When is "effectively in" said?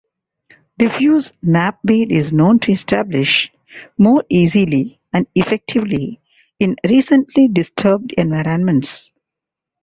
5.35-6.75